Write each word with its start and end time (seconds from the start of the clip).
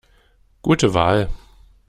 Gute 0.63 0.95
Wahl! 0.95 1.29